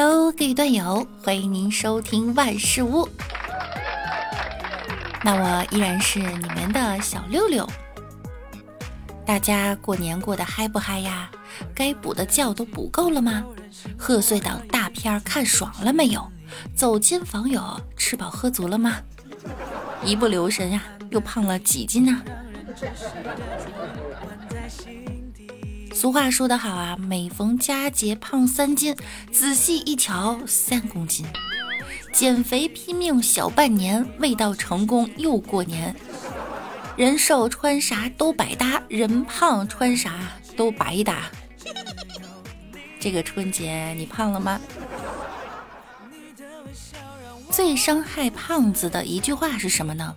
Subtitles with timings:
[0.00, 3.08] Hello，各位段友，欢迎您收听万事屋。
[5.24, 7.68] 那我依然是你们的小六六。
[9.26, 11.28] 大家过年过得嗨不嗨呀？
[11.74, 13.44] 该补的觉都补够了吗？
[13.98, 16.24] 贺岁档大片看爽了没有？
[16.76, 17.60] 走亲访友
[17.96, 18.98] 吃饱喝足了吗？
[20.04, 20.80] 一不留神呀，
[21.10, 22.22] 又胖了几斤呢？
[25.94, 28.94] 俗话说得好啊，每逢佳节胖三斤，
[29.32, 31.26] 仔细一瞧三公斤。
[32.12, 35.94] 减肥拼命小半年，未到成功又过年。
[36.96, 40.14] 人瘦穿啥都百搭，人胖穿啥
[40.56, 41.30] 都白搭。
[43.00, 44.60] 这个春节你胖了吗？
[47.50, 50.14] 最伤害胖子的一句话是什么呢？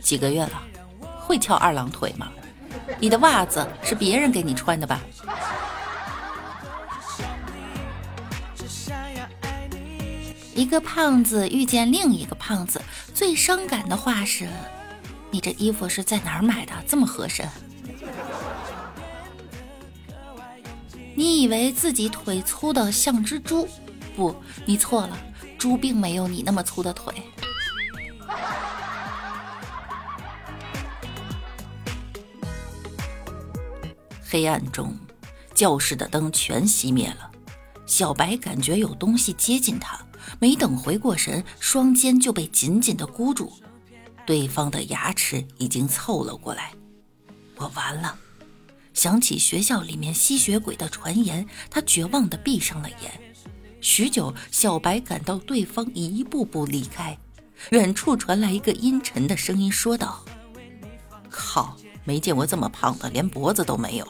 [0.00, 0.62] 几个月了，
[1.20, 2.30] 会翘二郎腿吗？
[3.02, 5.00] 你的袜子是别人给你穿的吧？
[10.54, 12.80] 一个胖子遇见另一个胖子，
[13.12, 14.48] 最伤感的话是
[15.32, 16.72] ：“你这衣服是在哪儿买的？
[16.86, 17.44] 这么合身？”
[21.16, 23.68] 你以为自己腿粗的像只猪？
[24.14, 24.32] 不，
[24.64, 25.18] 你错了，
[25.58, 27.12] 猪并没有你那么粗的腿。
[34.32, 34.96] 黑暗中，
[35.54, 37.30] 教室的灯全熄灭了。
[37.84, 40.00] 小白感觉有东西接近他，
[40.40, 43.52] 没等回过神，双肩就被紧紧的箍住。
[44.24, 46.72] 对方的牙齿已经凑了过来。
[47.56, 48.16] 我完了！
[48.94, 53.34] 想起学校里面吸血鬼的传言，他绝望地闭上了眼。
[53.82, 57.18] 许久，小白感到对方一步步离开。
[57.72, 60.24] 远处传来一个阴沉的声音说道
[61.28, 64.06] ：“靠，没见过这么胖的，连脖子都没有。”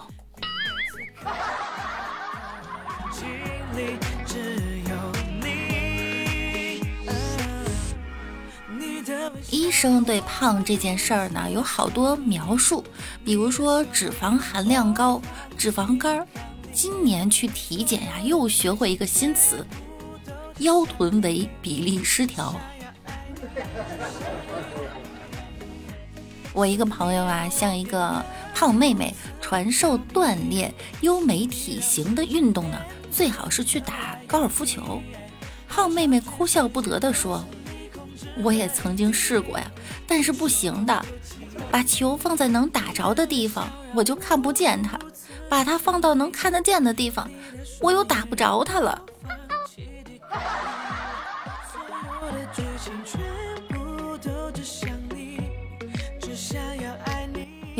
[9.50, 12.84] 医生对胖这件事儿呢有好多描述，
[13.25, 15.21] 比如说脂肪含量高、
[15.56, 16.27] 脂肪肝儿。
[16.72, 19.66] 今年去体检呀，又学会一个新词：
[20.59, 22.55] 腰臀围比例失调。
[26.53, 28.25] 我一个朋友啊，向一个
[28.55, 32.79] 胖妹妹传授锻炼优美体型的运动呢，
[33.11, 35.01] 最好是去打高尔夫球。
[35.69, 37.45] 胖妹妹哭笑不得地说。
[38.43, 39.71] 我也曾经试过呀，
[40.07, 41.05] 但是不行的。
[41.71, 44.99] 把球放在能打着的地方，我就看不见它；
[45.51, 47.31] 把它放到能看得见的地方，
[47.81, 49.03] 我又打不着它了。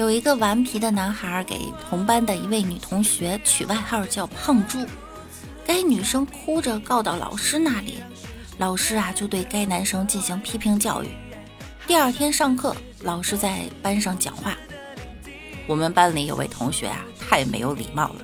[0.03, 4.85] 有一个顽皮的男孩给同班的一位女同学取外号叫“胖猪”，
[5.65, 8.01] 该女生哭着告到老师那里。
[8.59, 11.09] 老师啊，就对该男生进行批评教育。
[11.87, 14.57] 第二天上课，老师在班上讲话
[15.69, 18.17] ：“我们班里有位同学啊，太没有礼貌了，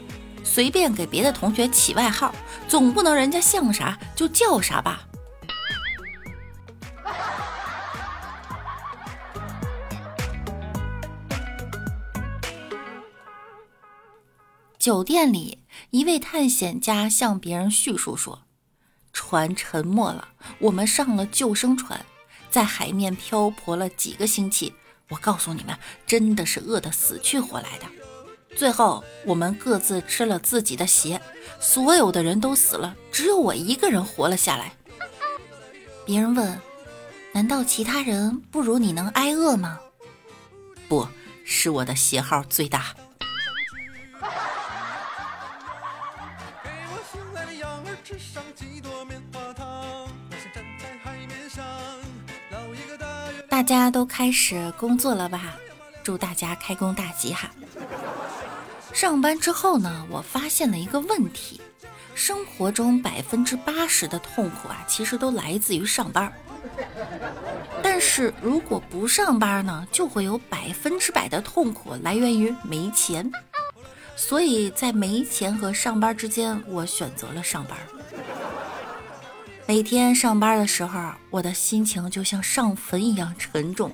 [0.43, 2.35] 随便给别的同学起外号，
[2.67, 5.03] 总不能人家像啥就叫啥吧？”
[14.79, 15.59] 酒店里，
[15.91, 18.43] 一位探险家向别人叙述说。
[19.13, 20.29] 船沉没了，
[20.61, 22.07] 我们上了救生船，
[22.49, 24.73] 在海面漂泊了几个星期。
[25.09, 27.87] 我告诉你们，真的是饿得死去活来的。
[28.57, 31.21] 最后，我们各自吃了自己的鞋，
[31.59, 34.75] 所有的人都死了，只有我一个人活了下来。
[36.07, 36.61] 别人问
[37.35, 39.81] ：“难道其他人不如你能挨饿吗？”
[40.89, 41.09] 不
[41.45, 42.95] 是我的鞋号最大。
[48.09, 50.09] 吃上几朵棉花糖
[53.51, 55.59] 大家都开始工作了吧？
[56.03, 57.51] 祝大家开工大吉哈！
[58.95, 61.61] 上班之后呢，我发现了一个问题：
[62.15, 66.33] 生活中百分之八十的痛苦啊，其实都来自于上班。
[67.83, 73.31] 但是如果不上班呢，就会有百分之百的痛苦来源于没钱。
[74.19, 77.79] 所以在没钱和上班之间，我选择了上班。
[79.65, 80.99] 每天上班的时候，
[81.31, 83.93] 我的心情就像上坟一样沉重，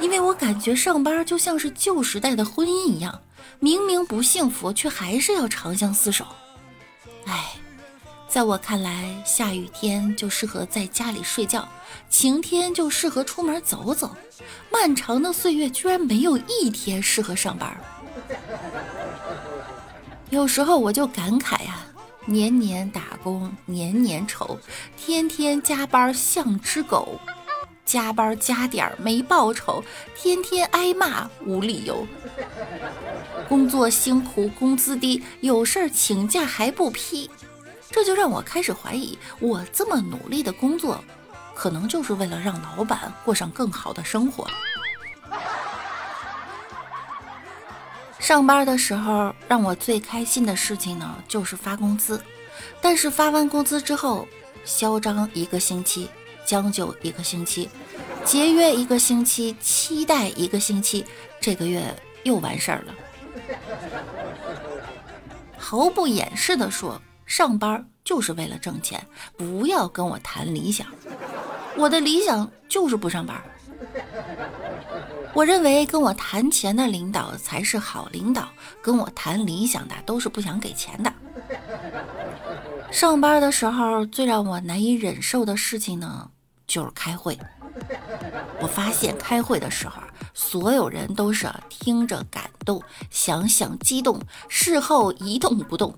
[0.00, 3.20] 因为我感觉上班就像是旧时代的婚姻一样，
[3.60, 6.24] 明明不幸福，却还是要长相厮守。
[7.26, 7.52] 唉，
[8.26, 11.68] 在我看来，下雨天就适合在家里睡觉，
[12.08, 14.16] 晴天就适合出门走走，
[14.72, 17.78] 漫长的岁月居然没有一天适合上班。
[20.32, 21.86] 有时候我就感慨呀。
[22.24, 24.58] 年年打工年年愁，
[24.96, 27.20] 天天加班像只狗。
[27.84, 29.84] 加班加点没报酬，
[30.16, 32.06] 天天挨骂无理由。
[33.46, 37.30] 工作辛苦工资低，有事儿请假还不批，
[37.90, 41.04] 这就让我开始怀疑，我这么努力的工作，
[41.54, 44.48] 可能就是为了让老板过上更好的生活。
[48.22, 52.22] 上班的时候，让我最开心的事情呢，就是发工资。
[52.80, 54.28] 但是发完工资之后，
[54.64, 56.08] 嚣张一个星期，
[56.46, 57.68] 将就一个星期，
[58.24, 61.04] 节约一个星期，期待一个星期，
[61.40, 61.82] 这个月
[62.22, 62.94] 又完事儿了。
[65.58, 69.04] 毫不掩饰的说，上班就是为了挣钱，
[69.36, 70.86] 不要跟我谈理想。
[71.76, 73.42] 我的理想就是不上班。
[75.34, 78.48] 我认为跟我谈钱的领导才是好领导，
[78.82, 81.12] 跟我谈理想的都是不想给钱的。
[82.92, 86.30] 上班的时候最让我难以忍受的事情呢，
[86.66, 87.38] 就是开会。
[88.60, 90.02] 我发现开会的时候，
[90.34, 95.96] 所有人都是听着感动，想想激动，事后一动不动。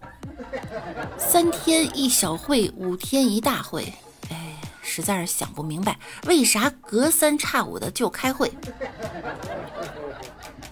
[1.18, 3.92] 三天一小会，五天一大会。
[4.94, 8.52] 实在是想不明白，为啥隔三差五的就开会？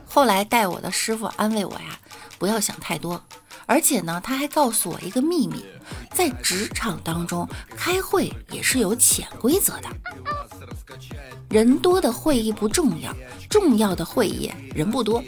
[0.06, 1.98] 后来带我的师傅安慰我呀，
[2.38, 3.20] 不要想太多。
[3.66, 5.64] 而且呢，他还告诉我一个秘密，
[6.14, 9.88] 在职场当中开会也是有潜规则的。
[11.50, 13.12] 人多的会议不重要，
[13.50, 15.20] 重要的会议人不多。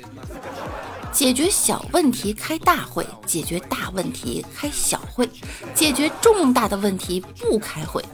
[1.10, 5.28] 解决小问题开大会，解决大问题开小会，
[5.74, 8.04] 解决重大的问题不开会。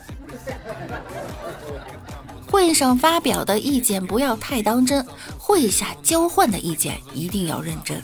[2.60, 5.04] 会上发表的意见不要太当真，
[5.38, 8.02] 会下交换的意见一定要认真。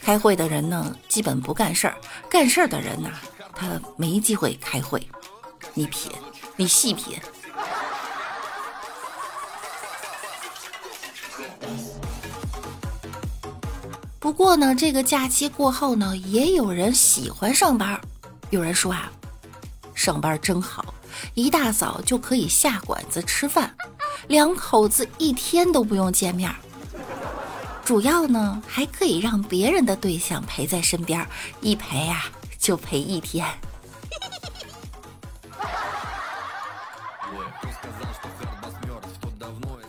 [0.00, 1.94] 开会的人呢，基本不干事儿；
[2.30, 3.10] 干事儿的人呢，
[3.52, 5.04] 他没机会开会。
[5.74, 6.12] 你品，
[6.54, 7.18] 你细品。
[14.20, 18.00] 不过呢，这个假期过后呢，也有人喜欢上班。
[18.50, 19.10] 有人说啊，
[19.96, 20.83] 上班真好。
[21.34, 23.74] 一大早就可以下馆子吃饭，
[24.28, 26.50] 两口子一天都不用见面。
[27.84, 31.26] 主要呢，还可以让别人的对象陪在身边，
[31.60, 32.24] 一陪呀
[32.58, 33.46] 就陪一天。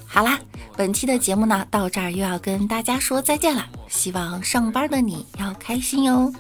[0.06, 0.40] 好啦，
[0.76, 3.66] 本期的节目呢，到这儿又要跟大家说再见了。
[3.88, 6.34] 希望上班的你要开心哟。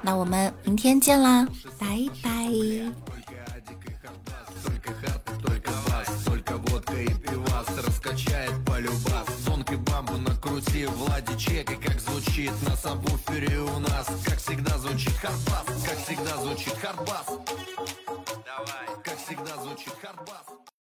[0.00, 1.46] 那我们明天见啦，
[1.78, 2.48] 拜拜。
[10.78, 16.74] Крути Влади чека, как звучит на сабвуфере у нас Как всегда звучит хардбас, как всегда звучит
[16.74, 17.26] хардбас